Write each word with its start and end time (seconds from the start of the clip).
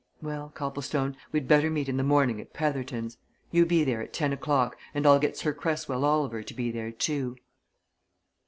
Well 0.19 0.49
Copplestone, 0.55 1.15
we'd 1.31 1.47
better 1.47 1.69
meet 1.69 1.87
in 1.87 1.97
the 1.97 2.01
morning 2.03 2.41
at 2.41 2.53
Petherton's. 2.53 3.19
You 3.51 3.67
be 3.67 3.83
there 3.83 4.01
at 4.01 4.13
ten 4.13 4.33
o'clock, 4.33 4.75
and 4.95 5.05
I'll 5.05 5.19
get 5.19 5.37
Sir 5.37 5.53
Cresswell 5.53 6.03
Oliver 6.03 6.41
to 6.41 6.53
be 6.55 6.71
there, 6.71 6.89
too." 6.91 7.35